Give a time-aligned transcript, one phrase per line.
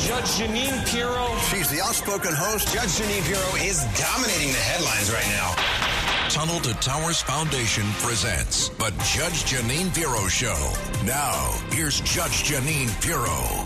[0.00, 1.36] Judge Jeanine Pirro.
[1.50, 2.72] She's the outspoken host.
[2.72, 5.54] Judge Jeanine Pirro is dominating the headlines right now.
[6.30, 10.72] Tunnel to Towers Foundation presents the Judge Jeanine Pirro Show.
[11.04, 13.62] Now, here's Judge Jeanine Pirro.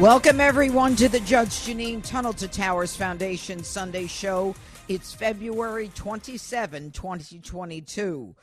[0.00, 4.54] Welcome, everyone, to the Judge Jeanine Tunnel to Towers Foundation Sunday show.
[4.88, 8.34] It's February 27, 2022.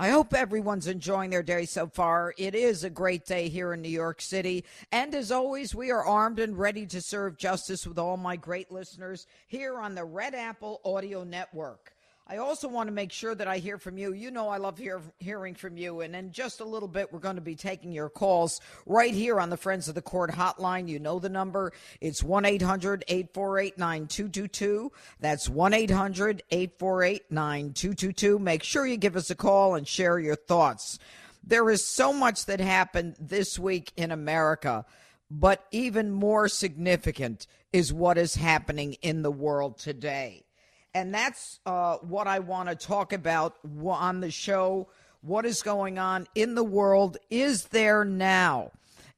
[0.00, 2.32] I hope everyone's enjoying their day so far.
[2.38, 4.64] It is a great day here in New York City.
[4.92, 8.70] And as always, we are armed and ready to serve justice with all my great
[8.70, 11.94] listeners here on the Red Apple Audio Network.
[12.30, 14.12] I also want to make sure that I hear from you.
[14.12, 16.02] You know, I love hear, hearing from you.
[16.02, 19.40] And in just a little bit, we're going to be taking your calls right here
[19.40, 20.88] on the Friends of the Court hotline.
[20.88, 21.72] You know the number.
[22.02, 24.92] It's 1 800 848 9222.
[25.20, 28.38] That's 1 800 848 9222.
[28.38, 30.98] Make sure you give us a call and share your thoughts.
[31.42, 34.84] There is so much that happened this week in America,
[35.30, 40.44] but even more significant is what is happening in the world today.
[40.98, 44.88] And that's uh, what I want to talk about on the show.
[45.20, 47.18] What is going on in the world?
[47.30, 48.72] Is there now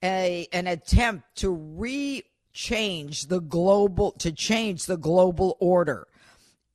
[0.05, 6.07] a an attempt to re change the global to change the global order?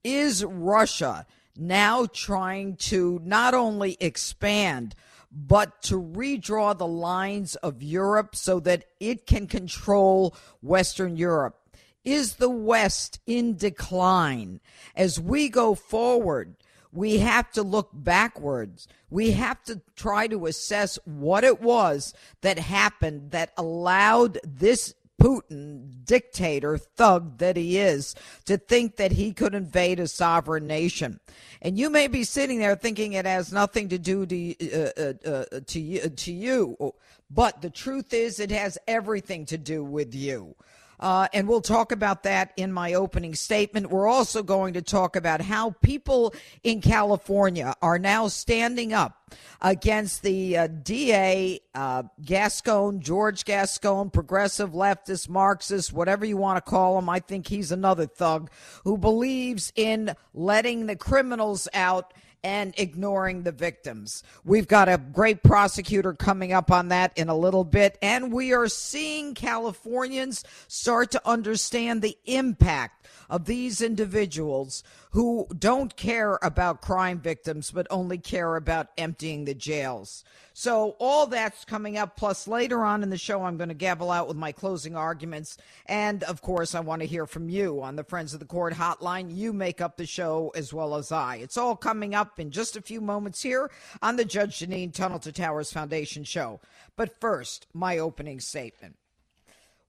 [0.04, 4.96] Is Russia now trying to not only expand
[5.32, 11.60] but to redraw the lines of Europe so that it can control Western Europe?
[12.06, 14.62] Is the West in decline?
[14.96, 16.56] As we go forward,
[16.94, 18.88] we have to look backwards.
[19.10, 26.06] We have to try to assess what it was that happened that allowed this Putin,
[26.06, 31.20] dictator, thug that he is, to think that he could invade a sovereign nation.
[31.62, 35.30] And you may be sitting there thinking it has nothing to do to, uh, uh,
[35.30, 36.94] uh, to, to you,
[37.32, 40.56] but the truth is it has everything to do with you.
[41.00, 43.90] Uh, and we'll talk about that in my opening statement.
[43.90, 49.26] We're also going to talk about how people in California are now standing up
[49.62, 56.70] against the uh, DA, uh, Gascon, George Gascon, progressive leftist, Marxist, whatever you want to
[56.70, 57.10] call him.
[57.10, 58.50] I think he's another thug
[58.84, 62.14] who believes in letting the criminals out
[62.46, 64.22] and ignoring the victims.
[64.44, 68.54] We've got a great prosecutor coming up on that in a little bit, and we
[68.54, 74.84] are seeing Californians start to understand the impact of these individuals
[75.16, 80.26] who don't care about crime victims but only care about emptying the jails.
[80.54, 82.18] So, all that's coming up.
[82.18, 85.58] Plus, later on in the show, I'm going to gavel out with my closing arguments.
[85.86, 88.74] And of course, I want to hear from you on the Friends of the Court
[88.74, 89.34] hotline.
[89.34, 91.38] You make up the show as well as I.
[91.38, 93.72] It's all coming up in just a few moments here
[94.02, 96.60] on the Judge Jeanine Tunnel to Towers Foundation show.
[96.98, 98.98] But first, my opening statement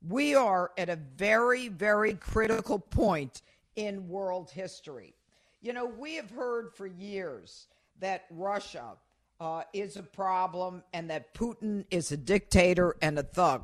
[0.08, 3.42] we are at a very, very critical point
[3.76, 5.14] in world history.
[5.60, 7.68] You know, we have heard for years
[8.00, 8.96] that Russia
[9.40, 13.62] uh, is a problem and that Putin is a dictator and a thug.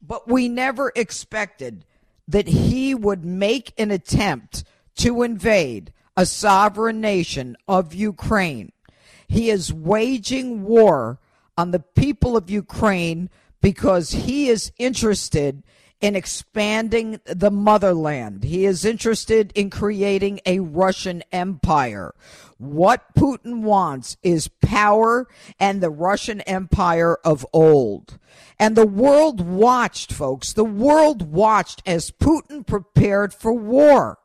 [0.00, 1.84] But we never expected
[2.28, 4.64] that he would make an attempt
[4.96, 8.72] to invade a sovereign nation of Ukraine.
[9.28, 11.18] He is waging war
[11.56, 15.62] on the people of Ukraine because he is interested
[16.02, 18.42] in expanding the motherland.
[18.42, 22.12] He is interested in creating a Russian empire.
[22.58, 25.28] What Putin wants is power
[25.60, 28.18] and the Russian empire of old.
[28.58, 30.52] And the world watched, folks.
[30.52, 34.18] The world watched as Putin prepared for war.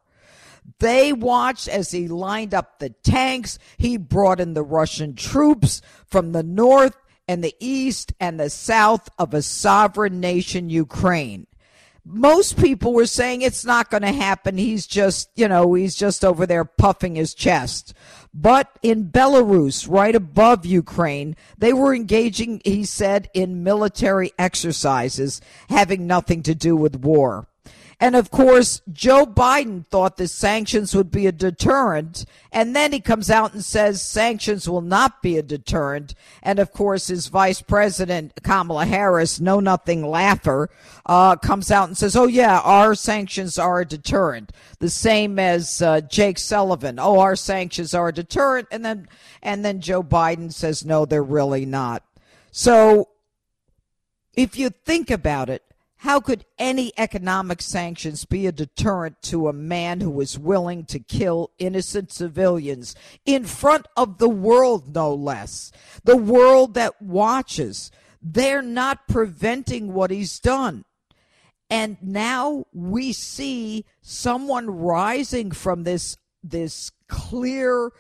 [0.80, 3.60] They watched as he lined up the tanks.
[3.78, 9.10] He brought in the Russian troops from the north and the east and the south
[9.20, 11.46] of a sovereign nation, Ukraine.
[12.10, 14.58] Most people were saying it's not going to happen.
[14.58, 17.94] He's just, you know, he's just over there puffing his chest.
[18.34, 26.08] But in Belarus, right above Ukraine, they were engaging, he said, in military exercises having
[26.08, 27.50] nothing to do with war.
[28.00, 32.26] And of course, Joe Biden thought the sanctions would be a deterrent.
[32.52, 36.14] And then he comes out and says sanctions will not be a deterrent.
[36.44, 40.70] And of course, his vice president, Kamala Harris, know nothing laugher,
[41.08, 44.52] uh, comes out and says, oh yeah, our sanctions are a deterrent.
[44.78, 47.00] The same as uh, Jake Sullivan.
[47.00, 48.68] Oh, our sanctions are a deterrent.
[48.70, 49.08] And then,
[49.42, 52.04] and then Joe Biden says, no, they're really not.
[52.52, 53.10] So
[54.36, 55.64] if you think about it,
[55.98, 61.00] how could any economic sanctions be a deterrent to a man who is willing to
[61.00, 62.96] kill innocent civilians
[63.26, 65.72] in front of the world, no less?
[66.04, 67.90] The world that watches.
[68.22, 70.86] They're not preventing what he's done.
[71.70, 77.92] And now we see someone rising from this this clear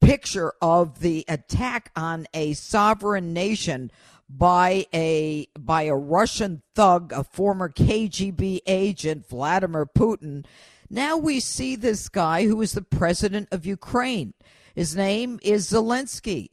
[0.00, 3.90] picture of the attack on a sovereign nation
[4.28, 10.44] by a by a Russian thug, a former KGB agent, Vladimir Putin.
[10.88, 14.34] Now we see this guy who is the president of Ukraine.
[14.74, 16.50] His name is Zelensky.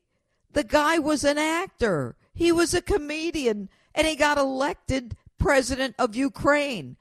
[0.53, 2.15] The guy was an actor.
[2.33, 6.97] He was a comedian and he got elected president of Ukraine.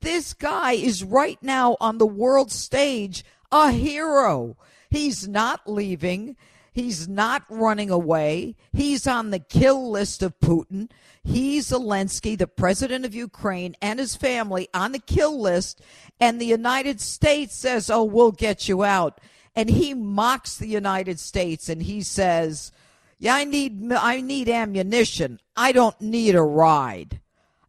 [0.00, 4.56] This guy is right now on the world stage a hero.
[4.90, 6.36] He's not leaving.
[6.76, 8.54] He's not running away.
[8.74, 10.90] He's on the kill list of Putin.
[11.24, 15.80] He's Zelensky, the president of Ukraine, and his family on the kill list.
[16.20, 19.22] And the United States says, Oh, we'll get you out.
[19.54, 22.72] And he mocks the United States and he says,
[23.18, 25.40] Yeah, I need, I need ammunition.
[25.56, 27.22] I don't need a ride.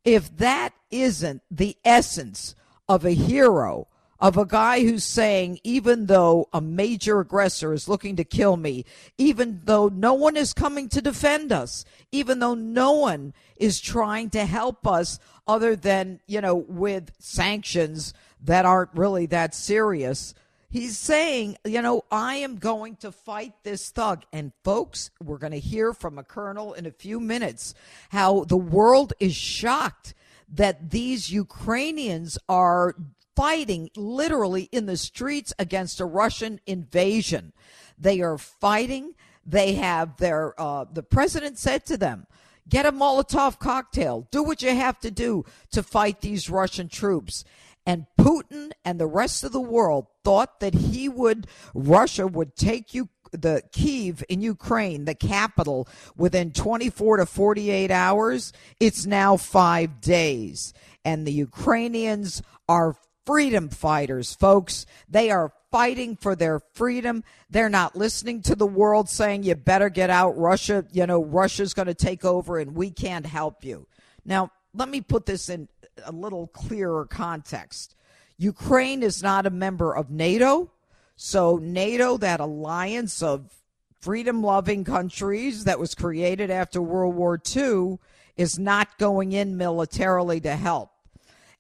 [0.04, 2.56] If that isn't the essence
[2.90, 3.88] of a hero,
[4.20, 8.86] of a guy who's saying, even though a major aggressor is looking to kill me,
[9.18, 14.30] even though no one is coming to defend us, even though no one is trying
[14.32, 20.34] to help us other than, you know, with sanctions that aren't really that serious.
[20.70, 24.24] He's saying, you know, I am going to fight this thug.
[24.34, 27.74] And folks, we're going to hear from a colonel in a few minutes
[28.10, 30.14] how the world is shocked
[30.50, 32.96] that these Ukrainians are
[33.38, 37.54] fighting literally in the streets against a Russian invasion.
[37.96, 39.14] They are fighting.
[39.46, 42.26] They have their, uh, the president said to them,
[42.68, 47.46] get a Molotov cocktail, do what you have to do to fight these Russian troops.
[47.86, 51.46] And Putin and the rest of the world thought that he would,
[51.76, 58.52] Russia would take you the Kiev in Ukraine, the capital, within 24 to 48 hours.
[58.80, 60.74] It's now five days.
[61.06, 62.96] And the Ukrainians are
[63.28, 64.86] freedom fighters, folks.
[65.10, 67.26] They are fighting for their freedom.
[67.50, 70.38] They're not listening to the world saying, you better get out.
[70.38, 73.86] Russia, you know, Russia's going to take over and we can't help you.
[74.24, 75.68] Now, let me put this in
[76.06, 77.96] a little clearer context.
[78.38, 80.72] Ukraine is not a member of NATO.
[81.18, 83.52] So, NATO, that alliance of
[84.00, 87.98] freedom loving countries that was created after World War II,
[88.38, 90.92] is not going in militarily to help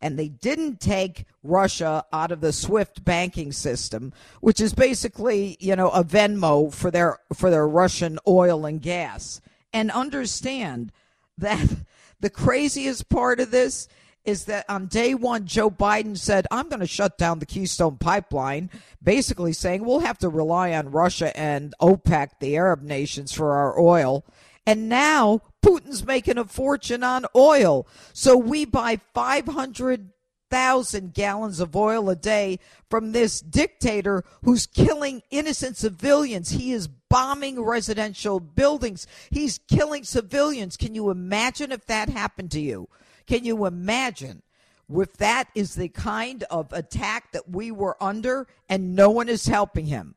[0.02, 5.76] and they didn't take Russia out of the SWIFT banking system, which is basically, you
[5.76, 9.42] know, a Venmo for their for their Russian oil and gas.
[9.74, 10.92] And understand
[11.38, 11.68] that
[12.20, 13.88] the craziest part of this
[14.24, 17.96] is that on day one, Joe Biden said, I'm going to shut down the Keystone
[17.96, 18.70] Pipeline,
[19.02, 23.80] basically saying we'll have to rely on Russia and OPEC, the Arab nations, for our
[23.80, 24.26] oil.
[24.66, 27.88] And now Putin's making a fortune on oil.
[28.13, 32.59] So we buy 500,000 gallons of oil a day
[32.89, 36.51] from this dictator who's killing innocent civilians.
[36.51, 39.07] He is bombing residential buildings.
[39.30, 40.77] He's killing civilians.
[40.77, 42.88] Can you imagine if that happened to you?
[43.25, 44.44] Can you imagine?
[44.89, 49.45] if that is the kind of attack that we were under and no one is
[49.45, 50.15] helping him.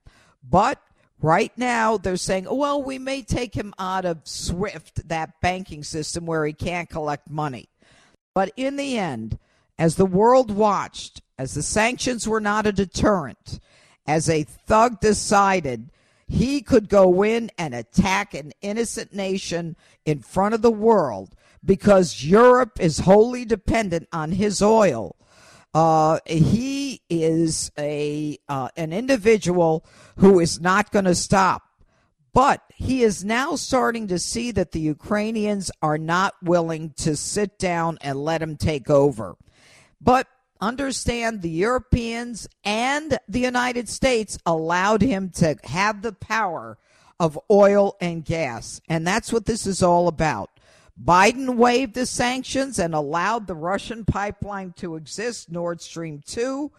[0.48, 0.81] But
[1.22, 6.25] Right now, they're saying, well, we may take him out of SWIFT, that banking system
[6.25, 7.69] where he can't collect money.
[8.34, 9.38] But in the end,
[9.78, 13.60] as the world watched, as the sanctions were not a deterrent,
[14.06, 15.91] as a thug decided
[16.27, 22.24] he could go in and attack an innocent nation in front of the world because
[22.24, 25.17] Europe is wholly dependent on his oil
[25.72, 26.80] uh, he
[27.10, 29.84] is a uh, an individual
[30.17, 31.62] who is not going to stop.
[32.32, 37.58] But he is now starting to see that the Ukrainians are not willing to sit
[37.58, 39.36] down and let him take over.
[40.00, 40.29] But
[40.60, 46.79] understand the Europeans and the United States allowed him to have the power
[47.19, 48.81] of oil and gas.
[48.88, 50.50] And that's what this is all about.
[51.02, 56.70] Biden waived the sanctions and allowed the Russian pipeline to exist, Nord Stream 2.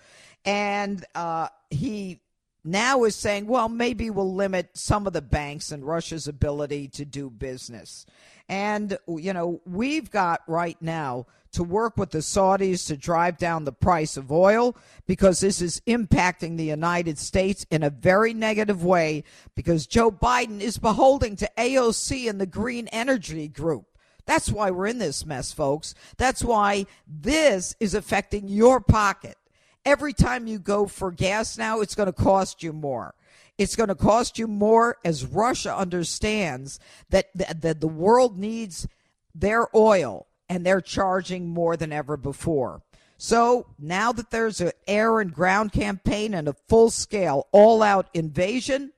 [0.45, 2.19] And uh, he
[2.63, 7.05] now is saying, well, maybe we'll limit some of the banks and Russia's ability to
[7.05, 8.05] do business.
[8.47, 13.65] And, you know, we've got right now to work with the Saudis to drive down
[13.65, 14.75] the price of oil
[15.05, 19.23] because this is impacting the United States in a very negative way
[19.55, 23.90] because Joe Biden is beholding to AOC and the Green Energy Group.
[24.25, 25.95] That's why we're in this mess, folks.
[26.17, 29.37] That's why this is affecting your pocket.
[29.83, 33.15] Every time you go for gas now, it's going to cost you more.
[33.57, 38.87] It's going to cost you more as Russia understands that, that, that the world needs
[39.33, 42.81] their oil and they're charging more than ever before.
[43.17, 48.09] So now that there's an air and ground campaign and a full scale, all out
[48.13, 48.93] invasion,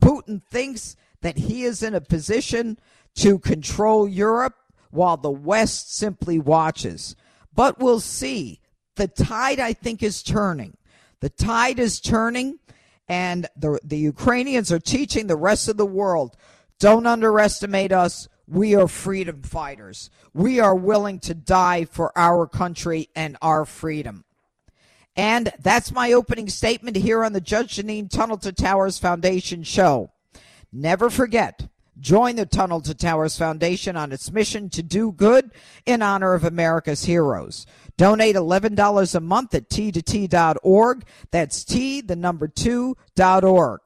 [0.00, 2.78] Putin thinks that he is in a position
[3.16, 4.54] to control Europe
[4.94, 7.16] while the West simply watches.
[7.54, 8.60] But we'll see.
[8.96, 10.76] The tide, I think, is turning.
[11.20, 12.58] The tide is turning,
[13.08, 16.36] and the, the Ukrainians are teaching the rest of the world
[16.78, 18.28] don't underestimate us.
[18.46, 20.10] We are freedom fighters.
[20.34, 24.24] We are willing to die for our country and our freedom.
[25.16, 30.10] And that's my opening statement here on the Judge Jeanine Tunnel to Towers Foundation show.
[30.72, 35.50] Never forget, join the Tunnel to Towers Foundation on its mission to do good
[35.86, 37.66] in honor of America's heroes.
[37.96, 41.04] Donate $11 a month at t2t.org.
[41.30, 43.80] That's t, the number two, dot org.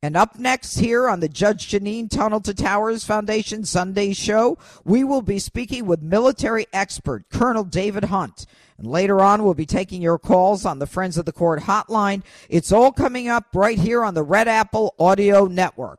[0.00, 5.02] And up next here on the Judge Jeanine Tunnel to Towers Foundation Sunday show, we
[5.02, 8.46] will be speaking with military expert Colonel David Hunt.
[8.78, 12.22] And later on, we'll be taking your calls on the Friends of the Court hotline.
[12.48, 15.98] It's all coming up right here on the Red Apple Audio Network.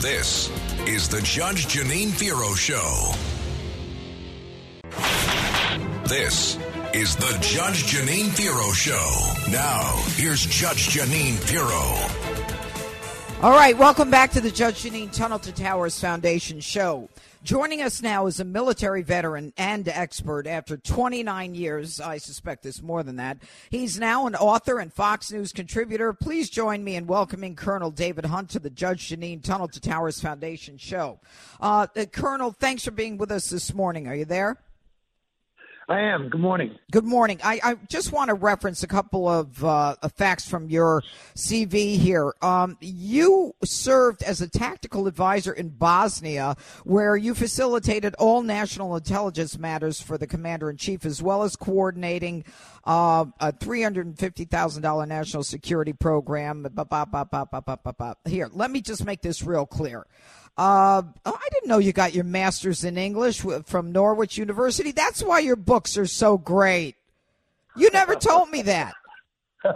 [0.00, 0.50] This
[0.86, 3.14] is the Judge Jeanine Pirro Show.
[6.06, 6.58] This
[6.92, 9.50] is the Judge Jeanine Pirro Show.
[9.50, 12.44] Now, here's Judge Jeanine Pirro.
[13.42, 17.08] All right, welcome back to the Judge Jeanine Tunnel to Towers Foundation show.
[17.44, 22.00] Joining us now is a military veteran and expert after 29 years.
[22.00, 23.36] I suspect it's more than that.
[23.68, 26.14] He's now an author and Fox News contributor.
[26.14, 30.22] Please join me in welcoming Colonel David Hunt to the Judge Jeanine Tunnel to Towers
[30.22, 31.20] Foundation show.
[31.60, 34.08] Uh, uh, Colonel, thanks for being with us this morning.
[34.08, 34.56] Are you there?
[35.88, 36.30] I am.
[36.30, 36.78] Good morning.
[36.90, 37.40] Good morning.
[37.44, 41.02] I, I just want to reference a couple of uh, facts from your
[41.36, 42.32] CV here.
[42.40, 49.58] Um, you served as a tactical advisor in Bosnia, where you facilitated all national intelligence
[49.58, 52.44] matters for the commander in chief, as well as coordinating
[52.84, 56.66] uh, a $350,000 national security program.
[58.24, 60.06] Here, let me just make this real clear.
[60.56, 64.92] Uh, oh, I didn't know you got your master's in English from Norwich University.
[64.92, 66.94] That's why your books are so great.
[67.76, 68.94] You never told me that.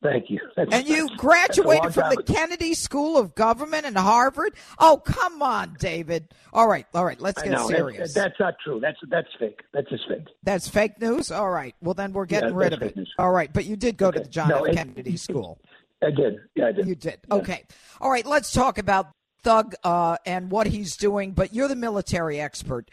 [0.00, 0.38] Thank you.
[0.54, 4.54] That's, and you graduated from the Kennedy School of Government and Harvard.
[4.78, 6.28] Oh, come on, David.
[6.52, 7.20] All right, all right.
[7.20, 8.14] Let's get serious.
[8.14, 8.78] That's, that's, not true.
[8.78, 9.60] That's that's fake.
[9.72, 10.28] That's just fake.
[10.44, 11.32] That's fake news.
[11.32, 11.74] All right.
[11.82, 12.96] Well, then we're getting yeah, rid of it.
[12.96, 13.12] News.
[13.18, 14.18] All right, but you did go okay.
[14.18, 14.74] to the John no, F.
[14.76, 15.58] Kennedy it, School.
[16.00, 16.38] I did.
[16.54, 16.86] Yeah, I did.
[16.86, 17.18] You did.
[17.28, 17.34] Yeah.
[17.34, 17.64] Okay.
[18.00, 18.24] All right.
[18.24, 19.08] Let's talk about
[19.42, 22.90] Thug uh, and what he's doing, but you're the military expert.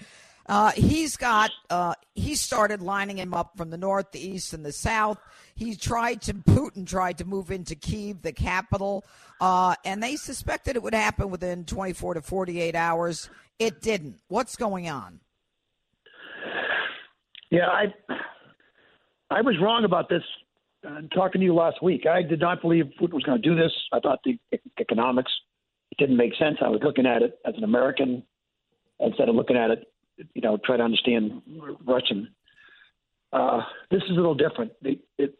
[0.47, 4.63] Uh, he's got uh, he started lining him up from the north, the east, and
[4.63, 5.17] the south.
[5.55, 9.03] He tried to Putin tried to move into Kiev, the capital,
[9.41, 13.29] uh, and they suspected it would happen within 24 to 48 hours.
[13.57, 14.19] It didn't.
[14.27, 15.19] What's going on?
[17.49, 17.85] Yeah, I
[19.31, 20.23] I was wrong about this.
[20.85, 23.55] Uh, talking to you last week, I did not believe Putin was going to do
[23.55, 23.71] this.
[23.91, 24.37] I thought the
[24.79, 25.31] economics
[25.97, 26.57] didn't make sense.
[26.61, 28.23] I was looking at it as an American
[28.99, 29.91] instead of looking at it,
[30.33, 31.41] you know, try to understand
[31.85, 32.29] Russian.
[33.33, 33.61] Uh,
[33.91, 34.71] this is a little different.
[34.81, 35.37] It, it,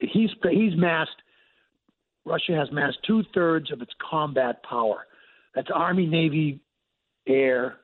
[0.00, 1.10] he's he's massed.
[2.24, 5.06] Russia has massed two thirds of its combat power.
[5.54, 6.60] That's Army, Navy,
[7.28, 7.76] Air,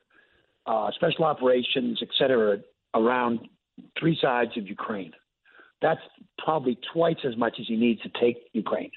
[0.65, 2.57] uh, Special Operations, et cetera,
[2.93, 3.39] around
[3.97, 5.13] three sides of Ukraine.
[5.81, 6.01] That's
[6.37, 8.91] probably twice as much as he needs to take Ukraine.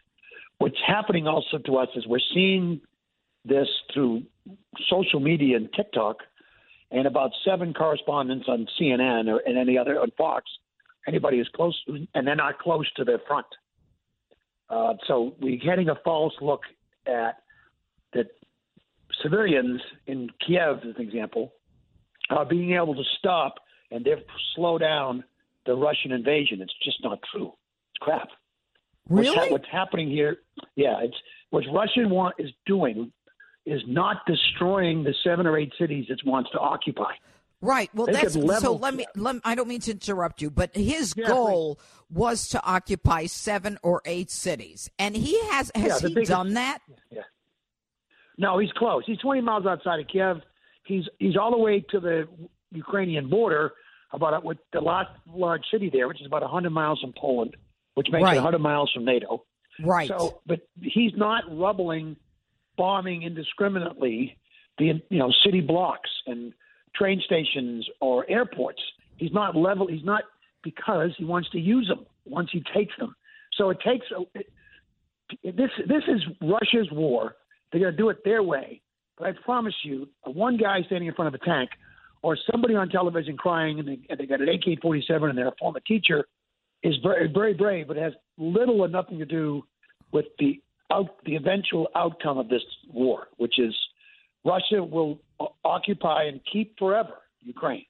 [0.59, 2.81] What's happening also to us is we're seeing
[3.47, 4.23] this through
[4.89, 6.17] social media and TikTok,
[6.91, 10.45] and about seven correspondents on CNN or and any other on Fox.
[11.09, 13.47] Anybody is close, and they're not close to their front.
[14.69, 16.63] Uh, so we're getting a false look
[17.07, 17.37] at
[18.13, 18.27] that
[19.23, 21.53] civilians in Kiev, as an example,
[22.31, 23.55] are being able to stop
[23.91, 24.25] and therefore
[24.57, 25.23] slow down
[25.65, 26.61] the Russian invasion.
[26.61, 27.53] It's just not true.
[27.93, 28.29] It's crap.
[29.09, 29.29] Really?
[29.29, 30.39] What's, ha- what's happening here?
[30.75, 31.17] Yeah, it's
[31.51, 33.13] what Russian want is doing
[33.67, 37.13] is not destroying the seven or eight cities it wants to occupy.
[37.61, 37.91] Right.
[37.95, 38.75] Well, they that's so.
[38.75, 42.17] Let me, let me, I don't mean to interrupt you, but his yeah, goal please.
[42.19, 45.73] was to occupy seven or eight cities, and he has.
[45.75, 46.79] Has yeah, he biggest, done that?
[47.11, 47.23] Yeah.
[48.39, 49.05] No, he's close.
[49.07, 50.43] He's 20 miles outside of Kiev.
[50.85, 52.29] He's he's all the way to the
[52.73, 53.73] Ukrainian border,
[54.13, 57.57] about uh, with the last large city there, which is about 100 miles from Poland,
[57.95, 58.37] which makes right.
[58.37, 59.45] it 100 miles from NATO.
[59.83, 60.09] Right.
[60.09, 62.17] So, but he's not rubbling
[62.77, 64.37] bombing indiscriminately
[64.79, 66.53] the you know city blocks and
[66.95, 68.81] train stations or airports.
[69.17, 69.87] He's not level.
[69.87, 70.23] He's not
[70.63, 73.15] because he wants to use them once he takes them.
[73.55, 75.71] So it takes a, it, this.
[75.89, 77.37] This is Russia's war.
[77.73, 78.81] They're going to do it their way.
[79.19, 81.71] But I promise you, one guy standing in front of a tank
[82.23, 85.55] or somebody on television crying and they, and they got an AK-47 and they're a
[85.59, 86.27] former teacher
[86.83, 89.63] is very very brave, but has little or nothing to do
[90.13, 90.61] with the
[90.93, 92.63] out the eventual outcome of this
[92.93, 93.75] war, which is
[94.45, 95.19] Russia will
[95.65, 97.85] occupy and keep forever Ukraine.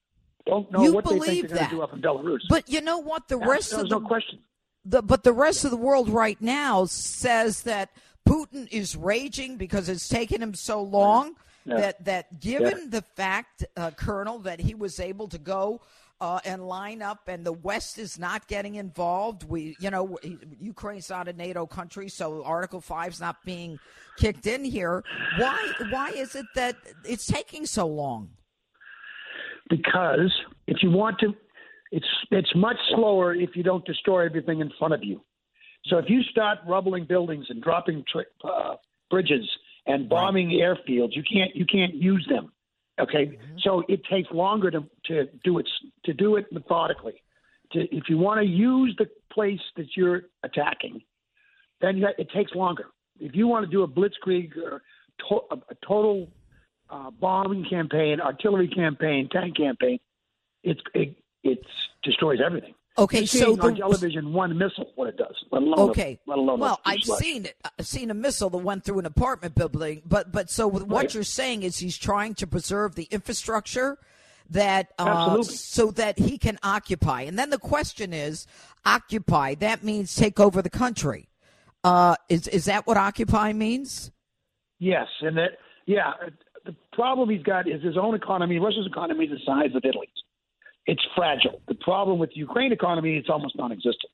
[0.45, 2.39] Don't know You what they think they're going to do up in Belarus.
[2.49, 3.27] But you know what?
[3.27, 4.39] The rest of the no question.
[4.85, 7.89] the but the rest of the world right now says that
[8.27, 11.35] Putin is raging because it's taken him so long
[11.65, 11.77] Yeah.
[11.81, 15.81] that that given the fact, uh, Colonel, that he was able to go.
[16.19, 19.43] Uh, and line up, and the West is not getting involved.
[19.43, 20.17] We, you know,
[20.59, 23.77] Ukraine's not a NATO country, so Article Five's not being
[24.17, 25.03] kicked in here.
[25.37, 25.73] Why?
[25.91, 28.31] Why is it that it's taking so long?
[29.69, 30.31] because
[30.67, 31.33] if you want to,
[31.91, 35.21] it's it's much slower if you don't destroy everything in front of you.
[35.85, 38.75] So if you start rubbling buildings and dropping tri- uh,
[39.09, 39.47] bridges
[39.85, 42.51] and bombing airfields, you can't you can't use them.
[42.99, 45.67] Okay, so it takes longer to to do it
[46.07, 47.21] to do it methodically.
[47.73, 51.01] To, if you want to use the place that you're attacking,
[51.81, 52.85] then you, it takes longer.
[53.19, 54.81] If you want to do a blitzkrieg or
[55.29, 56.27] to, a, a total
[56.89, 59.99] uh, bombing campaign, artillery campaign, tank campaign,
[60.63, 61.59] it's it, it
[62.03, 62.73] destroys everything.
[62.99, 65.35] Okay, You're so seeing on the- television one missile what it does.
[65.51, 66.19] Let alone Okay.
[66.25, 67.19] A, let alone well, I've fuselage.
[67.21, 67.55] seen it.
[67.77, 70.01] I've seen a missile that went through an apartment building.
[70.05, 71.13] But but so what Right.
[71.13, 73.99] you're saying is he's trying to preserve the infrastructure
[74.51, 77.21] that uh, so that he can occupy.
[77.21, 78.47] And then the question is,
[78.85, 79.55] occupy.
[79.55, 81.29] That means take over the country.
[81.83, 84.11] Uh, is is that what occupy means?
[84.79, 85.51] Yes, and that
[85.85, 86.13] yeah.
[86.65, 88.59] The problem he's got is his own economy.
[88.59, 90.09] Russia's economy is the size of Italy's.
[90.85, 91.61] It's fragile.
[91.69, 94.11] The problem with the Ukraine economy, it's almost non-existent.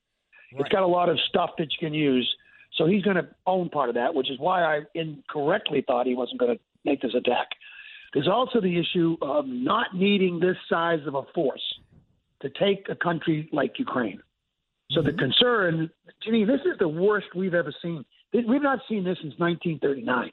[0.51, 2.31] It's got a lot of stuff that you can use.
[2.77, 6.15] So he's going to own part of that, which is why I incorrectly thought he
[6.15, 7.49] wasn't going to make this attack.
[8.13, 11.63] There's also the issue of not needing this size of a force
[12.41, 14.21] to take a country like Ukraine.
[14.91, 15.89] So the concern,
[16.25, 18.05] Jeanine, this is the worst we've ever seen.
[18.33, 20.31] We've not seen this since 1939.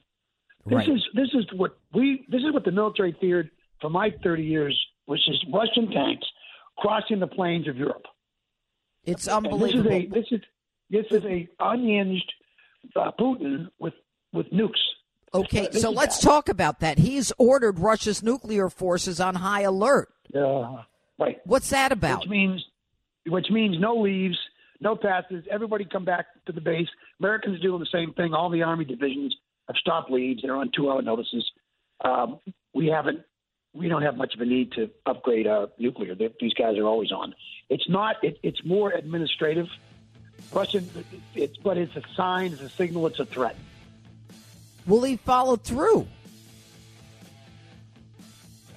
[0.65, 0.89] This Right.
[0.89, 4.79] is this is what we this is what the military feared for my 30 years,
[5.05, 6.27] which is Russian tanks
[6.77, 8.05] crossing the plains of Europe.
[9.03, 9.89] It's And unbelievable.
[9.89, 10.41] This is a this is
[10.91, 12.31] this is a unhinged
[12.95, 13.95] uh, Putin with
[14.33, 14.79] with nukes.
[15.33, 16.97] Okay, so let's talk about that.
[16.97, 20.09] He's ordered Russia's nuclear forces on high alert.
[20.35, 20.83] Uh,
[21.17, 21.39] right.
[21.45, 22.21] What's that about?
[22.21, 22.65] Which means
[23.27, 24.37] which means no leaves,
[24.79, 25.45] no passes.
[25.49, 26.87] Everybody come back to the base.
[27.19, 28.33] Americans are doing the same thing.
[28.33, 29.35] All the army divisions
[29.67, 30.41] have stopped leaves.
[30.41, 31.49] They're on two-hour notices.
[32.03, 32.39] Um,
[32.73, 33.21] we haven't.
[33.73, 36.13] We don't have much of a need to upgrade our nuclear.
[36.13, 37.33] They, these guys are always on.
[37.69, 38.17] It's not.
[38.23, 39.67] It, it's more administrative.
[40.51, 40.89] Russian.
[41.35, 42.53] It's but it's a sign.
[42.53, 43.07] It's a signal.
[43.07, 43.55] It's a threat.
[44.87, 46.07] Will he follow through?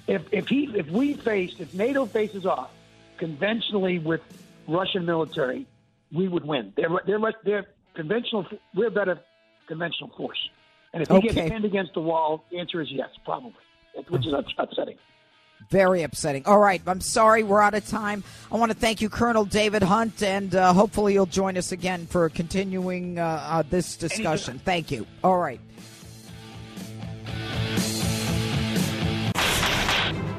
[0.07, 2.69] if if he if we faced if NATO faces off
[3.17, 4.21] conventionally with
[4.67, 5.65] Russian military,
[6.13, 6.73] we would win.
[6.75, 7.65] They're they're they're
[7.95, 8.45] conventional.
[8.75, 9.19] We're a better
[9.67, 10.37] conventional force.
[10.93, 11.27] And if he Okay.
[11.29, 13.53] gets pinned against the wall, the answer is yes, probably,
[14.09, 14.97] which is upsetting.
[15.71, 16.45] Very upsetting.
[16.45, 18.23] All right, I'm sorry we're out of time.
[18.51, 22.05] I want to thank you, Colonel David Hunt, and uh, hopefully you'll join us again
[22.05, 24.59] for continuing uh, uh, this discussion.
[24.63, 25.07] Thank you.
[25.23, 25.59] All right.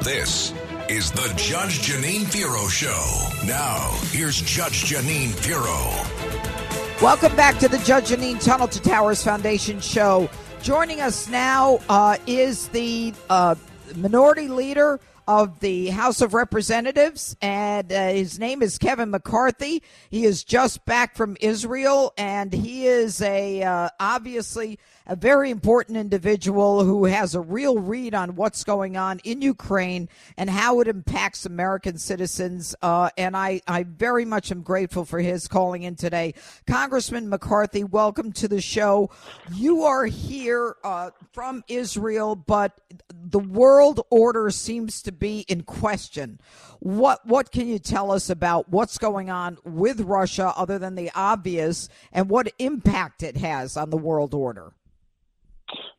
[0.06, 0.54] This
[0.88, 3.28] is the Judge Jeanine Pirro Show.
[3.44, 7.02] Now, here's Judge Jeanine Pirro.
[7.02, 10.30] Welcome back to the Judge Jeanine Tunnel to Towers Foundation show.
[10.62, 13.56] Joining us now uh, is the uh,
[13.96, 19.82] minority leader of the House of Representatives, and uh, his name is Kevin McCarthy.
[20.08, 25.96] He is just back from Israel, and he is a uh, obviously a very important
[25.96, 30.88] individual who has a real read on what's going on in Ukraine and how it
[30.88, 32.74] impacts American citizens.
[32.82, 36.34] Uh, and I, I very much am grateful for his calling in today.
[36.66, 39.10] Congressman McCarthy, welcome to the show.
[39.52, 42.80] You are here uh, from Israel, but
[43.12, 46.40] the world order seems to be in question.
[46.80, 51.10] What what can you tell us about what's going on with Russia, other than the
[51.14, 54.72] obvious, and what impact it has on the world order?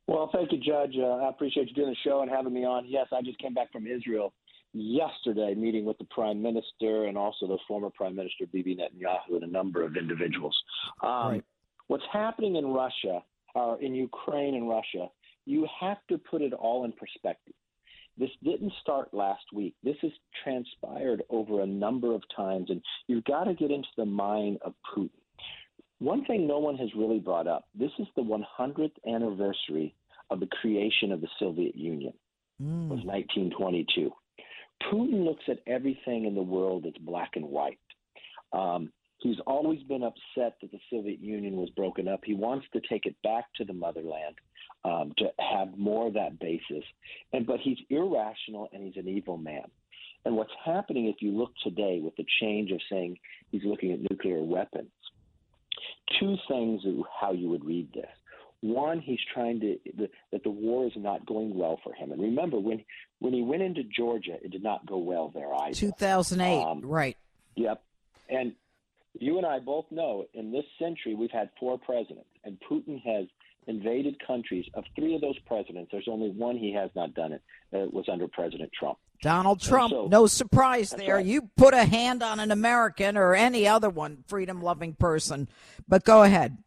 [0.08, 0.96] Well, thank you, Judge.
[0.98, 2.86] Uh, I appreciate you doing the show and having me on.
[2.88, 4.34] Yes, I just came back from Israel
[4.74, 9.44] yesterday, meeting with the Prime Minister and also the former Prime Minister Bibi Netanyahu and
[9.44, 10.56] a number of individuals.
[11.04, 11.44] Um, Right.
[11.88, 13.24] What's happening in Russia,
[13.56, 15.08] or in Ukraine and Russia,
[15.46, 17.54] you have to put it all in perspective.
[18.18, 19.76] This didn't start last week.
[19.84, 20.12] This has
[20.44, 24.74] transpired over a number of times, and you've got to get into the mind of
[24.96, 25.10] Putin.
[26.00, 29.96] One thing no one has really brought up this is the 100th anniversary
[30.30, 32.14] of the creation of the Soviet Union,
[32.90, 34.12] was 1922.
[34.92, 37.80] Putin looks at everything in the world as black and white.
[38.54, 42.22] Um, he's always been upset that the Soviet Union was broken up.
[42.24, 44.36] He wants to take it back to the motherland
[44.86, 46.84] um, to have more of that basis.
[47.34, 49.66] And but he's irrational and he's an evil man.
[50.26, 53.18] And what's happening if you look today with the change of saying
[53.50, 54.90] he's looking at nuclear weapons,
[56.20, 56.82] two things
[57.20, 58.10] how you would read this.
[58.62, 59.78] One, he's trying to
[60.32, 62.12] that the war is not going well for him.
[62.12, 62.84] And remember, when
[63.20, 65.76] when he went into Georgia, it did not go well there either.
[65.76, 67.18] 2008, um, right?
[67.56, 67.84] Yep.
[68.30, 68.54] And
[69.20, 73.28] you and I both know in this century we've had four presidents, and Putin has
[73.68, 74.66] invaded countries.
[74.74, 77.42] Of three of those presidents, there's only one he has not done it.
[77.74, 78.98] Uh, it was under President Trump.
[79.22, 81.16] Donald Trump, so, no surprise there.
[81.16, 81.26] Right.
[81.26, 85.50] You put a hand on an American or any other one, freedom loving person.
[85.88, 86.58] But go ahead.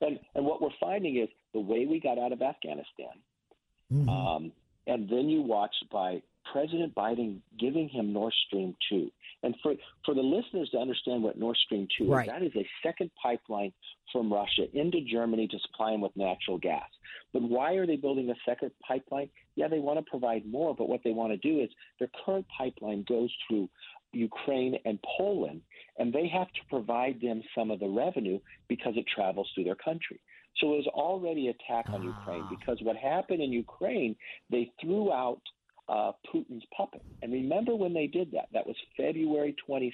[0.00, 3.14] And, and what we're finding is the way we got out of Afghanistan,
[3.92, 4.08] mm-hmm.
[4.08, 4.52] um,
[4.86, 6.20] and then you watch by
[6.52, 9.10] President Biden giving him Nord Stream 2.
[9.44, 9.74] And for,
[10.06, 12.26] for the listeners to understand what Nord Stream 2 right.
[12.26, 13.72] is, that is a second pipeline
[14.10, 16.88] from Russia into Germany to supply them with natural gas.
[17.34, 19.28] But why are they building a second pipeline?
[19.54, 22.46] Yeah, they want to provide more, but what they want to do is their current
[22.56, 23.68] pipeline goes through
[24.14, 25.60] Ukraine and Poland,
[25.98, 29.74] and they have to provide them some of the revenue because it travels through their
[29.74, 30.20] country.
[30.58, 32.18] So it was already attack on ah.
[32.18, 34.16] Ukraine because what happened in Ukraine,
[34.50, 35.42] they threw out
[35.88, 37.02] uh, Putin's puppet.
[37.22, 38.48] And remember when they did that?
[38.52, 39.92] That was February 22nd.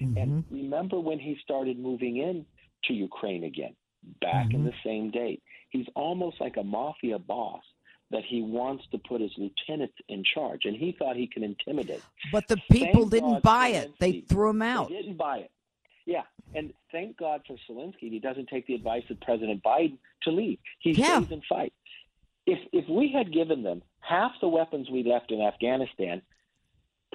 [0.00, 0.16] Mm-hmm.
[0.16, 2.44] And remember when he started moving in
[2.84, 3.74] to Ukraine again,
[4.20, 4.56] back mm-hmm.
[4.56, 5.42] in the same date.
[5.70, 7.62] He's almost like a mafia boss
[8.10, 12.02] that he wants to put his lieutenants in charge, and he thought he can intimidate.
[12.30, 14.90] But the people thank didn't God buy it; they threw him out.
[14.90, 15.50] They didn't buy it.
[16.04, 16.22] Yeah,
[16.54, 18.10] and thank God for Zelensky.
[18.10, 20.58] He doesn't take the advice of President Biden to leave.
[20.80, 21.20] He yeah.
[21.20, 21.72] stays and fight.
[22.46, 26.22] If if we had given them half the weapons we left in Afghanistan,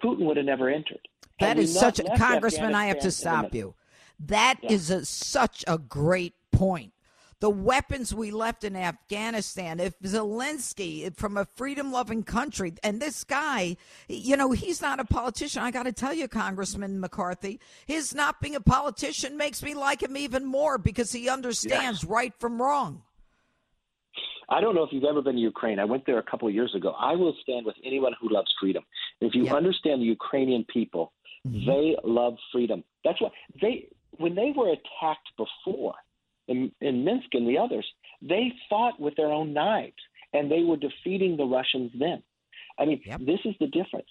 [0.04, 1.08] Putin would have never entered.
[1.40, 2.74] That is such a congressman.
[2.74, 3.76] I have to stop you.
[4.20, 4.72] That yeah.
[4.72, 6.94] is a, such a great point.
[7.40, 13.24] The weapons we left in Afghanistan, if Zelensky, from a freedom loving country, and this
[13.24, 13.78] guy,
[14.10, 15.62] you know, he's not a politician.
[15.62, 20.02] I got to tell you, Congressman McCarthy, his not being a politician makes me like
[20.02, 22.10] him even more because he understands yes.
[22.10, 23.04] right from wrong.
[24.50, 25.80] I don't know if you've ever been to Ukraine.
[25.80, 26.96] I went there a couple of years ago.
[26.98, 28.84] I will stand with anyone who loves freedom.
[29.20, 31.12] If you understand the Ukrainian people,
[31.46, 31.66] mm-hmm.
[31.66, 32.84] they love freedom.
[33.04, 33.30] That's why
[33.62, 35.96] they when they were attacked before
[36.48, 37.86] in, in Minsk and the others,
[38.22, 40.02] they fought with their own knives
[40.34, 42.24] and they were defeating the Russians then.
[42.80, 43.20] I mean, yep.
[43.20, 44.08] this is the difference.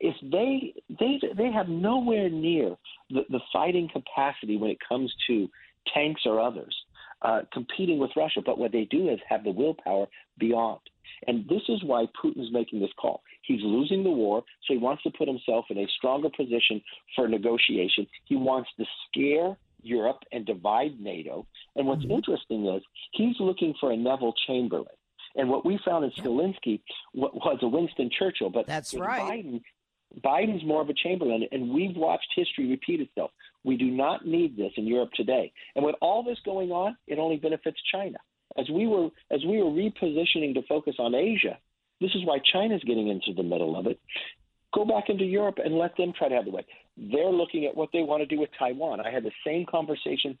[0.00, 2.76] If they they they have nowhere near
[3.10, 5.48] the, the fighting capacity when it comes to
[5.92, 6.74] tanks or others
[7.22, 8.40] uh, competing with Russia.
[8.44, 10.06] But what they do is have the willpower
[10.38, 10.80] beyond.
[11.26, 13.22] And this is why Putin's making this call.
[13.42, 16.82] He's losing the war, so he wants to put himself in a stronger position
[17.16, 18.06] for negotiation.
[18.24, 21.46] He wants to scare Europe and divide NATO.
[21.76, 22.12] And what's mm-hmm.
[22.12, 24.86] interesting is he's looking for a Neville Chamberlain.
[25.36, 26.80] And what we found in Zelensky
[27.14, 29.44] was a Winston Churchill, but that's right.
[29.44, 29.60] Biden,
[30.24, 33.30] Biden's more of a Chamberlain, and we've watched history repeat itself.
[33.64, 35.52] We do not need this in Europe today.
[35.74, 38.18] And with all this going on, it only benefits China.
[38.56, 41.58] As we were as we were repositioning to focus on Asia,
[42.00, 44.00] this is why China's getting into the middle of it.
[44.74, 46.64] Go back into Europe and let them try to have the way.
[46.96, 49.00] They're looking at what they want to do with Taiwan.
[49.00, 50.38] I had the same conversation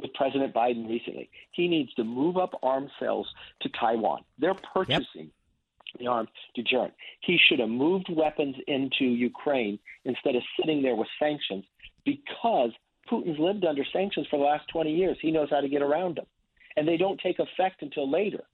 [0.00, 1.30] with President Biden recently.
[1.52, 3.28] He needs to move up arms sales
[3.62, 4.22] to Taiwan.
[4.38, 5.30] They're purchasing yep
[5.98, 6.94] the armed deterrent.
[7.20, 11.64] He should have moved weapons into Ukraine instead of sitting there with sanctions
[12.04, 12.70] because
[13.10, 15.16] Putin's lived under sanctions for the last 20 years.
[15.20, 16.26] He knows how to get around them.
[16.76, 18.44] And they don't take effect until later.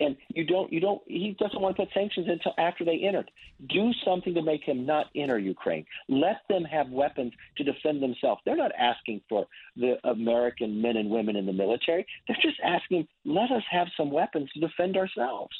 [0.00, 3.30] And you don't, you don't, he doesn't want to put sanctions until after they entered.
[3.68, 5.86] Do something to make him not enter Ukraine.
[6.08, 8.42] Let them have weapons to defend themselves.
[8.44, 12.04] They're not asking for the American men and women in the military.
[12.26, 15.54] They're just asking, let us have some weapons to defend ourselves.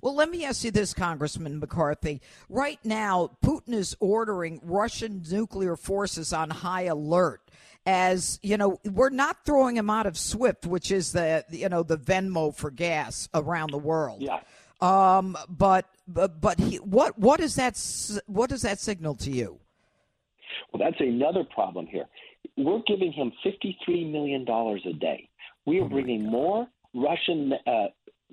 [0.00, 2.20] Well, let me ask you this, Congressman McCarthy.
[2.48, 7.40] Right now, Putin is ordering Russian nuclear forces on high alert.
[7.86, 11.82] As you know, we're not throwing him out of SWIFT, which is the you know
[11.82, 14.20] the Venmo for gas around the world.
[14.20, 14.40] Yeah.
[14.80, 17.80] Um, but but but he, what what does that
[18.26, 19.58] what does that signal to you?
[20.72, 22.06] Well, that's another problem here.
[22.56, 25.28] We're giving him fifty three million dollars a day.
[25.64, 27.86] We are oh bringing more Russian uh,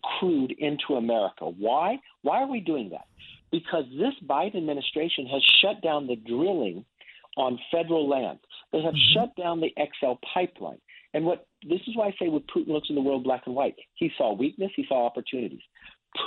[0.03, 1.45] crude into America.
[1.45, 1.99] Why?
[2.21, 3.07] Why are we doing that?
[3.51, 6.85] Because this Biden administration has shut down the drilling
[7.37, 8.39] on federal land.
[8.71, 9.19] They have mm-hmm.
[9.19, 10.79] shut down the XL pipeline.
[11.13, 13.55] And what this is why I say when Putin looks in the world black and
[13.55, 15.61] white, he saw weakness, he saw opportunities.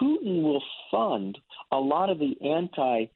[0.01, 1.39] Putin will fund
[1.73, 3.07] a lot of the anti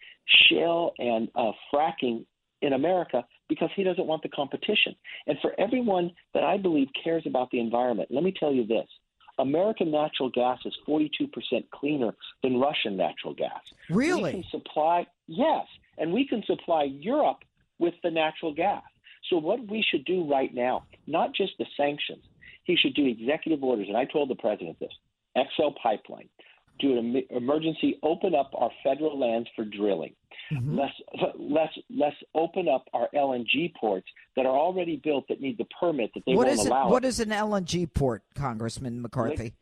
[0.48, 2.24] shale and uh, fracking
[2.62, 4.94] in America because he doesn't want the competition.
[5.26, 8.86] And for everyone that I believe cares about the environment, let me tell you this
[9.38, 11.30] American natural gas is 42%
[11.70, 13.60] cleaner than Russian natural gas.
[13.90, 14.22] Really?
[14.22, 15.66] We can supply, yes,
[15.98, 17.38] and we can supply Europe
[17.78, 18.82] with the natural gas.
[19.30, 22.24] So, what we should do right now, not just the sanctions,
[22.64, 23.86] he should do executive orders.
[23.88, 24.92] And I told the president this
[25.36, 26.28] XL pipeline,
[26.82, 30.14] do an emergency, open up our federal lands for drilling.
[30.52, 30.78] Mm-hmm.
[30.78, 30.92] Let's
[31.38, 36.10] let's let's open up our LNG ports that are already built that need the permit
[36.14, 36.88] that they what won't is allow.
[36.88, 39.54] It, what is an LNG port, Congressman McCarthy?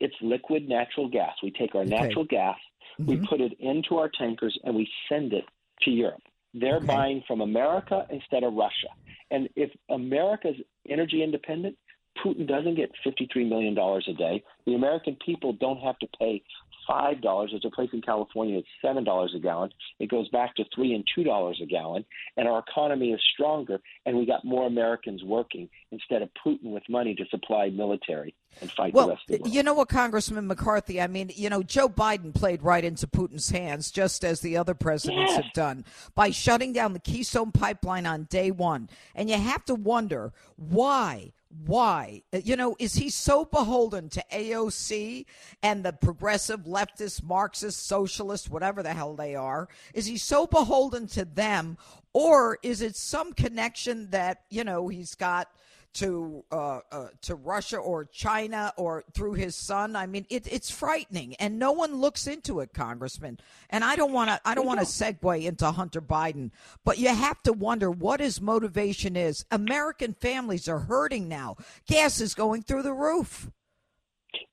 [0.00, 1.34] It's liquid natural gas.
[1.42, 1.90] We take our Okay.
[1.90, 2.58] natural gas,
[2.98, 3.28] we Mhm.
[3.28, 5.44] put it into our tankers, and we send it
[5.82, 6.22] to Europe.
[6.54, 6.86] They're Okay.
[6.86, 8.88] buying from America instead of Russia.
[9.30, 10.56] And if America's
[10.88, 11.78] energy independent,
[12.24, 14.42] Putin doesn't get $53 million a day.
[14.66, 16.42] The American people don't have to pay
[16.88, 17.50] $5.
[17.50, 19.70] There's a place in California it's $7 a gallon.
[19.98, 22.04] It goes back to 3 and $2 a gallon.
[22.36, 26.82] And our economy is stronger, and we got more Americans working instead of Putin with
[26.88, 29.54] money to supply military and fight the rest of the world.
[29.54, 31.00] you know what, Congressman McCarthy?
[31.00, 34.74] I mean, you know, Joe Biden played right into Putin's hands, just as the other
[34.74, 35.44] presidents Yes.
[35.44, 38.88] have done, by shutting down the Keystone Pipeline on day one.
[39.14, 41.32] And you have to wonder why.
[41.66, 42.22] Why?
[42.32, 45.26] Uh, You know, is he so beholden to AOC
[45.62, 49.68] and the progressive leftist, Marxist, socialist, whatever the hell they are?
[49.92, 51.76] Is he so beholden to them?
[52.14, 55.48] Or is it some connection that, you know, he's got
[55.94, 59.94] to uh, uh, to Russia or China or through his son.
[59.96, 63.38] I mean, it, it's frightening, and no one looks into it, Congressman.
[63.70, 66.50] And I don't want to I don't want to segue into Hunter Biden,
[66.84, 69.44] but you have to wonder what his motivation is.
[69.50, 71.56] American families are hurting now.
[71.86, 73.50] Gas is going through the roof.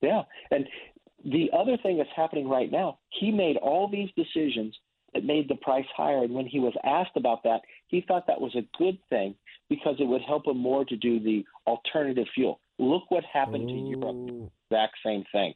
[0.01, 0.23] Yeah.
[0.51, 0.67] And
[1.23, 4.75] the other thing that's happening right now, he made all these decisions
[5.13, 6.23] that made the price higher.
[6.23, 9.35] And when he was asked about that, he thought that was a good thing
[9.69, 12.59] because it would help him more to do the alternative fuel.
[12.79, 14.49] Look what happened to Europe.
[14.71, 15.53] Exact same thing.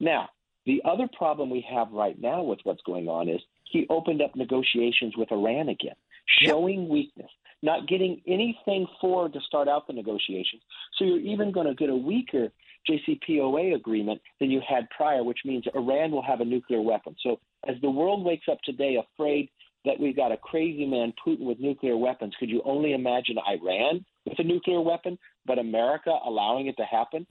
[0.00, 0.28] Now,
[0.66, 4.34] the other problem we have right now with what's going on is he opened up
[4.34, 5.94] negotiations with Iran again,
[6.42, 7.30] showing weakness,
[7.62, 10.62] not getting anything forward to start out the negotiations.
[10.98, 12.48] So you're even going to get a weaker
[12.88, 17.16] JCPOA agreement than you had prior, which means Iran will have a nuclear weapon.
[17.22, 19.48] So as the world wakes up today afraid
[19.84, 24.04] that we've got a crazy man Putin with nuclear weapons, could you only imagine Iran
[24.24, 27.26] with a nuclear weapon, but America allowing it to happen?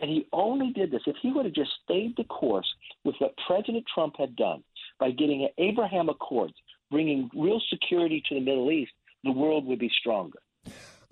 [0.00, 2.68] And he only did this if he would have just stayed the course
[3.04, 4.62] with what President Trump had done
[4.98, 6.54] by getting an Abraham Accords,
[6.90, 8.92] bringing real security to the Middle East,
[9.24, 10.38] the world would be stronger.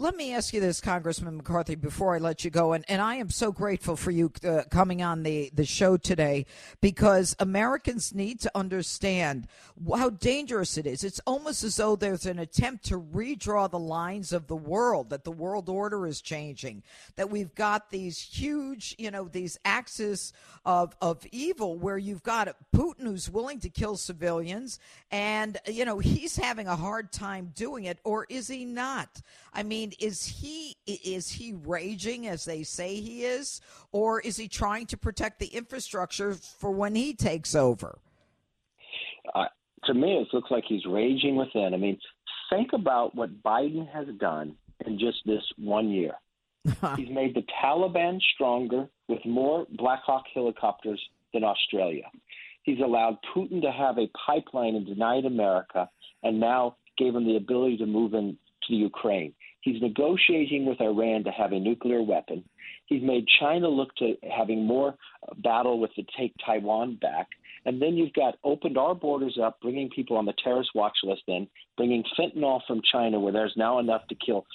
[0.01, 2.73] Let me ask you this, Congressman McCarthy, before I let you go.
[2.73, 6.47] And, and I am so grateful for you uh, coming on the, the show today
[6.81, 9.47] because Americans need to understand
[9.95, 11.05] how dangerous it is.
[11.05, 15.25] It's almost as though there's an attempt to redraw the lines of the world, that
[15.25, 16.83] the world order is changing,
[17.17, 20.33] that we've got these huge, you know, these axes
[20.65, 24.79] of, of evil where you've got Putin who's willing to kill civilians
[25.11, 29.21] and, you know, he's having a hard time doing it, or is he not?
[29.53, 33.61] I mean, is he is he raging as they say he is,
[33.93, 37.99] or is he trying to protect the infrastructure for when he takes over?
[39.35, 39.47] Uh,
[39.85, 41.75] to me, it looks like he's raging within.
[41.75, 41.99] I mean,
[42.51, 46.15] think about what Biden has done in just this one year.
[46.97, 51.01] he's made the Taliban stronger with more Black Hawk helicopters
[51.33, 52.05] than Australia.
[52.63, 55.89] He's allowed Putin to have a pipeline and denied America,
[56.23, 58.37] and now gave him the ability to move into
[58.69, 59.33] Ukraine.
[59.61, 62.45] He's negotiating with Iran to have a nuclear weapon.
[62.87, 64.95] He's made China look to having more
[65.39, 67.29] battle with to take Taiwan back.
[67.67, 71.23] And then you've got opened our borders up, bringing people on the terrorist watch list
[71.29, 71.47] in,
[71.77, 74.47] bringing fentanyl from China, where there's now enough to kill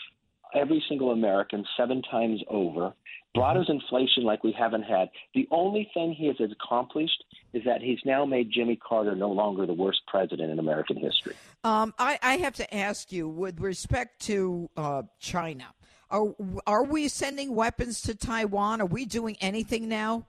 [0.55, 2.93] every single American seven times over.
[3.35, 3.71] Brought mm-hmm.
[3.71, 5.09] us inflation like we haven't had.
[5.35, 7.23] The only thing he has accomplished
[7.55, 11.35] is that he's now made Jimmy Carter no longer the worst president in American history.
[11.63, 15.65] Um, I, I have to ask you, with respect to uh, China,
[16.11, 16.35] are
[16.67, 18.81] are we sending weapons to Taiwan?
[18.81, 20.27] Are we doing anything now?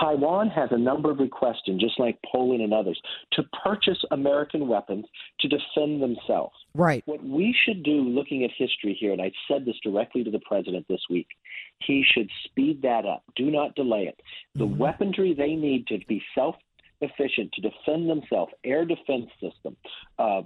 [0.00, 3.00] Taiwan has a number of requests, just like Poland and others,
[3.32, 5.06] to purchase American weapons
[5.40, 6.54] to defend themselves.
[6.74, 7.02] Right.
[7.06, 10.40] What we should do, looking at history here, and I said this directly to the
[10.40, 11.28] president this week,
[11.80, 13.22] he should speed that up.
[13.36, 14.20] Do not delay it.
[14.54, 14.78] The Mm-hmm.
[14.78, 16.56] weaponry they need to be self
[17.00, 19.76] efficient to defend themselves, air defense system,
[20.18, 20.42] uh,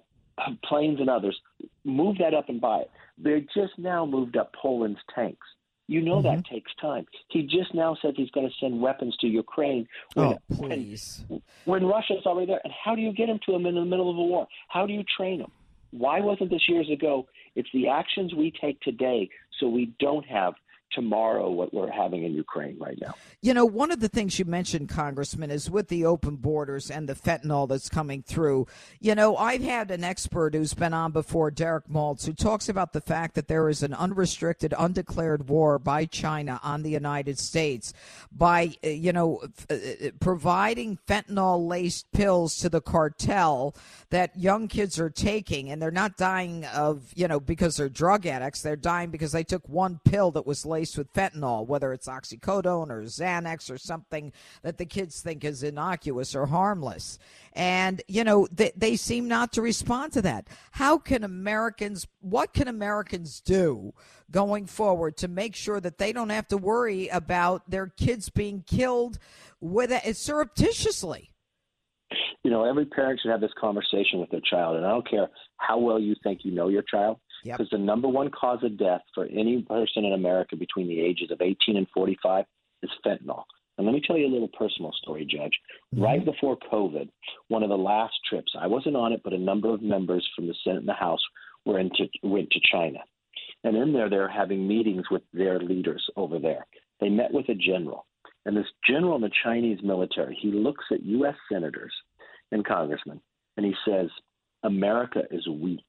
[0.64, 1.38] planes and others,
[1.84, 2.90] move that up and buy it.
[3.18, 5.46] They just now moved up Poland's tanks.
[5.88, 6.36] You know mm-hmm.
[6.36, 7.06] that takes time.
[7.28, 9.88] He just now said he's going to send weapons to Ukraine.
[10.14, 11.24] When, oh, please.
[11.28, 12.60] When, when Russia's already there.
[12.64, 14.46] And how do you get him to him in the middle of a war?
[14.68, 15.50] How do you train him?
[15.90, 17.26] Why wasn't this years ago?
[17.54, 19.28] It's the actions we take today
[19.60, 20.54] so we don't have
[20.92, 23.14] tomorrow what we're having in Ukraine right now.
[23.40, 27.08] You know, one of the things you mentioned, Congressman, is with the open borders and
[27.08, 28.66] the fentanyl that's coming through.
[29.00, 32.92] You know, I've had an expert who's been on before, Derek Maltz, who talks about
[32.92, 37.92] the fact that there is an unrestricted, undeclared war by China on the United States
[38.30, 43.74] by, uh, you know, uh, uh, providing fentanyl laced pills to the cartel
[44.10, 48.26] that young kids are taking, and they're not dying of, you know, because they're drug
[48.26, 48.62] addicts.
[48.62, 52.90] They're dying because they took one pill that was laced with fentanyl, whether it's oxycodone
[52.90, 57.18] or Xanax or something that the kids think is innocuous or harmless.
[57.52, 60.48] And, you know, they, they seem not to respond to that.
[60.72, 63.92] How can Americans, what can Americans do
[64.30, 68.64] going forward to make sure that they don't have to worry about their kids being
[68.66, 69.18] killed
[69.60, 71.30] with it surreptitiously?
[72.42, 75.28] You know, every parent should have this conversation with their child, and I don't care
[75.58, 77.18] how well you think you know your child.
[77.44, 77.70] Because yep.
[77.70, 81.40] the number one cause of death for any person in America between the ages of
[81.40, 82.44] 18 and 45
[82.82, 83.44] is fentanyl.
[83.78, 85.52] And let me tell you a little personal story, Judge.
[85.94, 86.02] Mm-hmm.
[86.02, 87.08] Right before COVID,
[87.48, 90.46] one of the last trips, I wasn't on it, but a number of members from
[90.46, 91.22] the Senate and the House
[91.64, 92.98] were into, went to China.
[93.64, 96.66] And in there, they're having meetings with their leaders over there.
[97.00, 98.06] They met with a general.
[98.44, 101.36] And this general in the Chinese military, he looks at U.S.
[101.50, 101.92] senators
[102.50, 103.20] and congressmen,
[103.56, 104.08] and he says,
[104.64, 105.80] America is weak.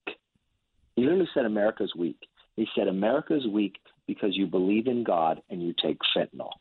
[0.96, 2.18] He literally said America's weak.
[2.56, 3.76] He said America's weak
[4.08, 6.52] because you believe in God and you take fentanyl.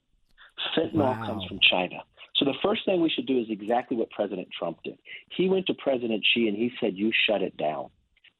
[0.77, 1.27] Fentanyl wow.
[1.27, 1.99] comes from China.
[2.37, 4.99] So the first thing we should do is exactly what President Trump did.
[5.37, 7.91] He went to President Xi and he said, "You shut it down.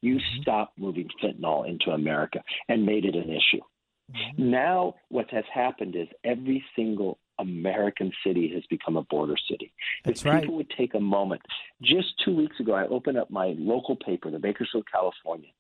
[0.01, 0.43] You mm-hmm.
[0.43, 3.63] stop moving fentanyl into America," and made it an issue.
[4.11, 4.51] Mm-hmm.
[4.51, 9.73] Now, what has happened is every single American city has become a border city.
[10.05, 10.53] That's if people right.
[10.53, 11.43] would take a moment,
[11.83, 15.53] just two weeks ago, I opened up my local paper, the Bakersfield Californian,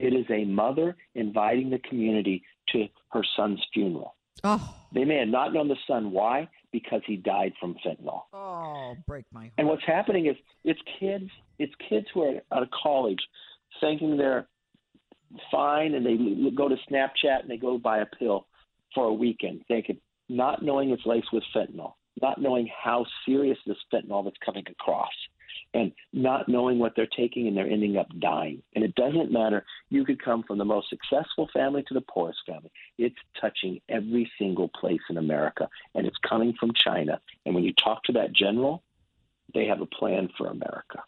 [0.00, 4.14] it is a mother inviting the community to her son's funeral.
[4.44, 4.74] Oh.
[4.92, 6.12] They may have not known the son.
[6.12, 6.48] Why?
[6.72, 8.22] Because he died from fentanyl.
[8.32, 9.52] Oh, break my heart.
[9.58, 13.18] And what's happening is it's kids, it's kids who are out of college
[13.80, 14.48] thinking they're
[15.50, 16.16] fine and they
[16.56, 18.46] go to Snapchat and they go buy a pill
[18.94, 23.76] for a weekend, thinking, not knowing it's laced with fentanyl, not knowing how serious this
[23.92, 25.12] fentanyl that's coming across
[25.74, 28.62] and not knowing what they're taking and they're ending up dying.
[28.74, 29.64] And it doesn't matter.
[29.90, 32.70] You could come from the most successful family to the poorest family.
[32.96, 37.20] It's touching every single place in America, and it's coming from China.
[37.44, 38.82] And when you talk to that general,
[39.54, 41.02] they have a plan for America.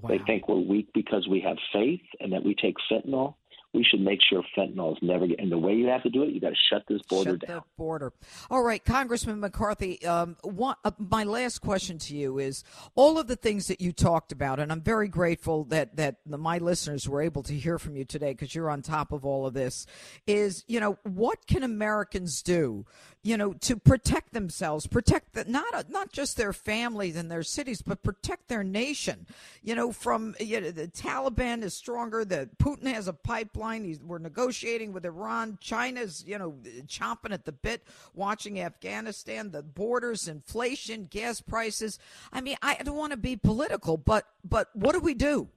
[0.00, 0.08] Wow.
[0.08, 3.34] They think we're weak because we have faith and that we take fentanyl
[3.72, 5.26] we should make sure fentanyl is never.
[5.38, 7.48] And the way you have to do it, you got to shut this border shut
[7.48, 7.56] down.
[7.58, 8.12] The border.
[8.50, 10.04] All right, Congressman McCarthy.
[10.04, 13.92] Um, one, uh, my last question to you is: all of the things that you
[13.92, 17.78] talked about, and I'm very grateful that that the, my listeners were able to hear
[17.78, 19.86] from you today because you're on top of all of this.
[20.26, 22.84] Is you know what can Americans do
[23.24, 27.80] you know, to protect themselves, protect the, not not just their families and their cities,
[27.80, 29.26] but protect their nation.
[29.62, 32.24] You know, from you know, the Taliban is stronger.
[32.24, 33.84] The Putin has a pipeline.
[33.84, 35.58] He's, we're negotiating with Iran.
[35.60, 36.56] China's you know
[36.86, 42.00] chomping at the bit, watching Afghanistan, the borders, inflation, gas prices.
[42.32, 45.48] I mean, I don't want to be political, but but what do we do?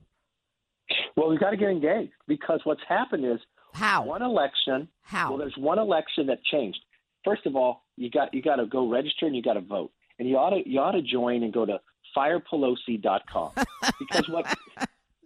[1.15, 3.39] Well, we've got to get engaged because what's happened is
[3.73, 4.87] how one election.
[5.01, 6.79] How well, there's one election that changed
[7.25, 9.91] first of all, you got you got to go register and you got to vote,
[10.19, 11.79] and you ought to you ought to join and go to
[12.15, 13.51] firepelosi.com
[13.99, 14.45] because what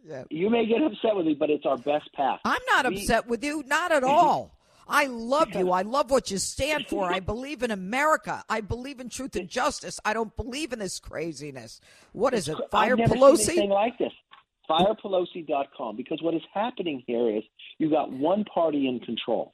[0.04, 0.24] yeah.
[0.32, 2.40] you may get upset with me, but it's our best path.
[2.46, 4.12] I'm not we, upset with you, not at mm-hmm.
[4.12, 4.56] all.
[4.92, 5.72] I love you.
[5.72, 7.14] I love what you stand for.
[7.14, 8.44] I believe in America.
[8.50, 10.00] I believe in truth and justice.
[10.04, 11.80] I don't believe in this craziness.
[12.12, 12.58] What is it?
[12.72, 13.38] Fire I've never Pelosi?
[13.38, 14.12] Seen anything like this.
[14.68, 15.96] Firepelosi.com.
[15.96, 17.44] Because what is happening here is
[17.78, 19.54] you got one party in control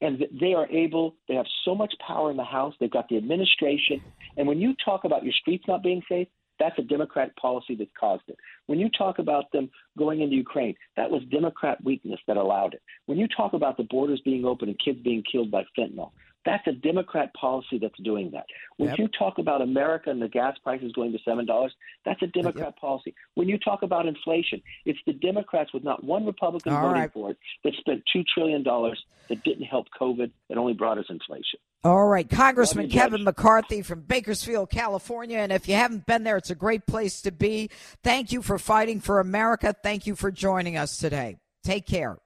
[0.00, 3.16] and they are able they have so much power in the house they've got the
[3.16, 4.00] administration.
[4.36, 7.88] And when you talk about your streets not being safe that's a democrat policy that
[8.00, 8.36] caused it.
[8.66, 12.82] When you talk about them going into ukraine that was democrat weakness that allowed it.
[13.06, 16.12] When you talk about the borders being open and kids being killed by fentanyl
[16.46, 18.46] that's a Democrat policy that's doing that.
[18.78, 18.98] When yep.
[18.98, 21.74] you talk about America and the gas prices going to seven dollars,
[22.04, 22.78] that's a Democrat yep.
[22.78, 23.14] policy.
[23.34, 27.12] When you talk about inflation, it's the Democrats with not one Republican All voting right.
[27.12, 31.06] for it that spent two trillion dollars that didn't help COVID, that only brought us
[31.10, 31.58] inflation.
[31.84, 35.38] All right, Congressman Kevin McCarthy from Bakersfield, California.
[35.38, 37.70] And if you haven't been there, it's a great place to be.
[38.02, 39.74] Thank you for fighting for America.
[39.82, 41.36] Thank you for joining us today.
[41.64, 42.18] Take care.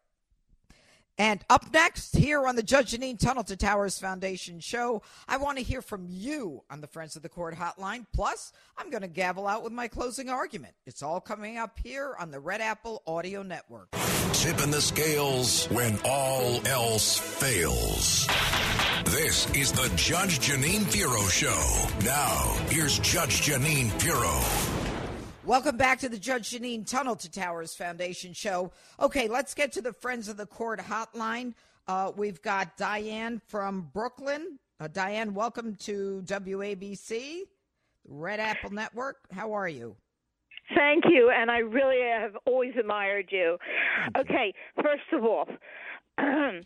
[1.21, 5.59] And up next, here on the Judge Jeanine Tunnel to Towers Foundation show, I want
[5.59, 8.07] to hear from you on the Friends of the Court hotline.
[8.15, 10.73] Plus, I'm going to gavel out with my closing argument.
[10.87, 13.91] It's all coming up here on the Red Apple Audio Network.
[14.33, 18.27] Tipping the scales when all else fails.
[19.05, 21.89] This is the Judge Jeanine Pirro Show.
[22.03, 24.70] Now, here's Judge Jeanine Pirro.
[25.51, 28.71] Welcome back to the Judge Jeanine Tunnel to Towers Foundation show.
[29.01, 31.55] Okay, let's get to the Friends of the Court hotline.
[31.89, 34.61] Uh, we've got Diane from Brooklyn.
[34.79, 37.41] Uh, Diane, welcome to WABC,
[38.07, 39.17] Red Apple Network.
[39.33, 39.97] How are you?
[40.77, 43.59] Thank you, and I really have always admired you.
[44.17, 45.49] Okay, first of all,
[46.19, 46.61] I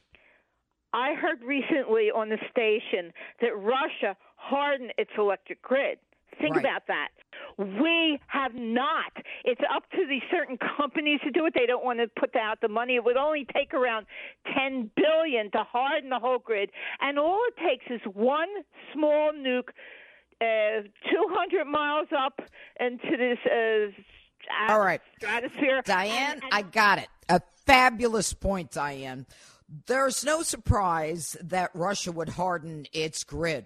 [1.14, 5.96] heard recently on the station that Russia hardened its electric grid.
[6.38, 6.64] Think Right.
[6.64, 7.08] about that.
[7.56, 9.12] We have not.
[9.44, 11.54] It's up to these certain companies to do it.
[11.54, 12.96] They don't want to put out the money.
[12.96, 14.06] It would only take around
[14.56, 18.48] 10 billion to harden the whole grid, and all it takes is one
[18.92, 19.68] small nuke
[20.40, 22.40] uh, 200 miles up
[22.80, 25.00] into this uh, All right.
[25.18, 25.82] stratosphere.
[25.84, 27.08] Diane, And- and- I got it.
[27.28, 29.26] A fabulous point, Diane.
[29.86, 33.64] There's no surprise that Russia would harden its grid.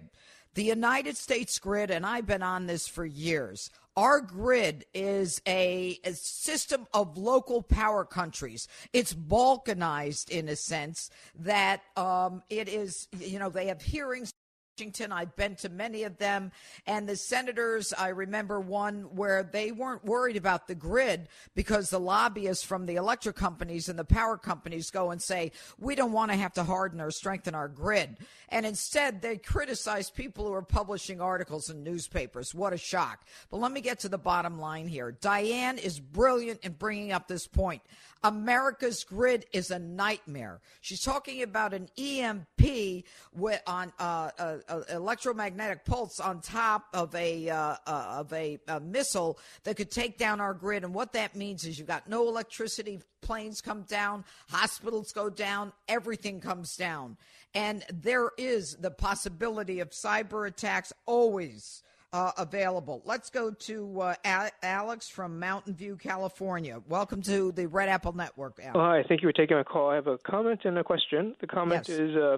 [0.53, 5.99] The United States grid, and I've been on this for years, our grid is a,
[6.03, 8.67] a system of local power countries.
[8.93, 14.31] It's balkanized in a sense that um, it is, you know, they have hearings.
[14.79, 15.11] Washington.
[15.11, 16.53] I've been to many of them.
[16.87, 21.99] And the senators, I remember one where they weren't worried about the grid because the
[21.99, 26.31] lobbyists from the electric companies and the power companies go and say, we don't want
[26.31, 28.15] to have to harden or strengthen our grid.
[28.47, 32.55] And instead, they criticize people who are publishing articles in newspapers.
[32.55, 33.25] What a shock.
[33.51, 35.11] But let me get to the bottom line here.
[35.11, 37.81] Diane is brilliant in bringing up this point.
[38.23, 40.59] America's grid is a nightmare.
[40.81, 47.15] She's talking about an EMP with, on uh, uh, uh, electromagnetic pulse on top of
[47.15, 50.83] a uh, uh, of a, a missile that could take down our grid.
[50.83, 52.99] And what that means is you've got no electricity.
[53.21, 57.17] Planes come down, hospitals go down, everything comes down,
[57.53, 63.01] and there is the possibility of cyber attacks always uh, available.
[63.05, 66.81] Let's go to uh, A- Alex from Mountain View, California.
[66.87, 68.59] Welcome to the Red Apple Network.
[68.59, 68.75] Alex.
[68.75, 69.89] Oh, hi, thank you for taking my call.
[69.89, 71.35] I have a comment and a question.
[71.39, 71.99] The comment Yes.
[71.99, 72.37] is uh,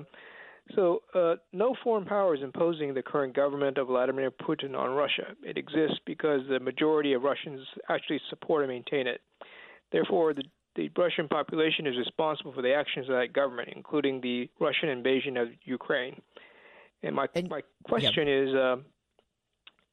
[0.76, 5.36] so uh, no foreign power is imposing the current government of Vladimir Putin on Russia.
[5.43, 9.22] It exists because the majority of Russians actually support and maintain it.
[9.91, 10.43] Therefore, the,
[10.76, 15.36] the Russian population is responsible for the actions of that government, including the Russian invasion
[15.38, 16.22] of Ukraine.
[17.03, 18.76] And my And- my question is uh,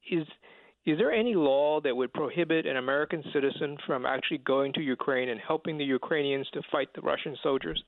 [0.09, 0.27] is
[0.85, 5.29] is there any law that would prohibit an American citizen from actually going to Ukraine
[5.29, 7.83] and helping the Ukrainians to fight the Russian soldiers?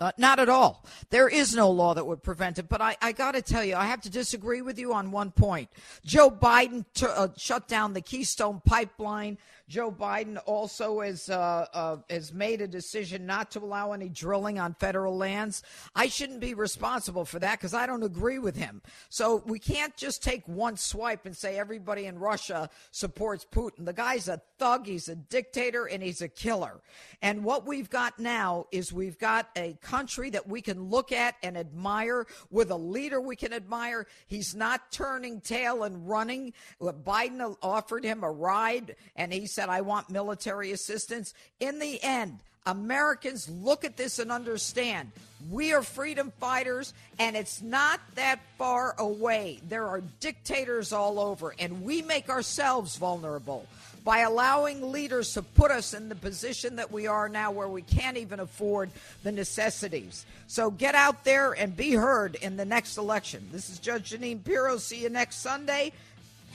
[0.00, 0.82] Uh, not at all.
[1.10, 2.70] There is no law that would prevent it.
[2.70, 5.30] But I, I got to tell you, I have to disagree with you on one
[5.30, 5.68] point.
[6.06, 9.36] Joe Biden t- uh, shut down the Keystone Pipeline.
[9.70, 14.58] Joe Biden also has uh, uh, has made a decision not to allow any drilling
[14.58, 15.62] on federal lands.
[15.94, 18.82] I shouldn't be responsible for that because I don't agree with him.
[19.10, 23.84] So we can't just take one swipe and say everybody in Russia supports Putin.
[23.84, 26.80] The guy's a thug, he's a dictator, and he's a killer.
[27.22, 31.36] And what we've got now is we've got a country that we can look at
[31.44, 34.08] and admire with a leader we can admire.
[34.26, 36.54] He's not turning tail and running.
[36.80, 41.34] Biden offered him a ride, and he said, I want military assistance.
[41.60, 45.12] In the end, Americans look at this and understand
[45.50, 49.60] we are freedom fighters, and it's not that far away.
[49.68, 53.66] There are dictators all over, and we make ourselves vulnerable
[54.02, 57.82] by allowing leaders to put us in the position that we are now where we
[57.82, 58.90] can't even afford
[59.24, 60.24] the necessities.
[60.46, 63.46] So get out there and be heard in the next election.
[63.52, 64.78] This is Judge Jeanine Pirro.
[64.78, 65.92] See you next Sunday.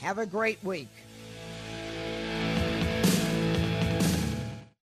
[0.00, 0.88] Have a great week.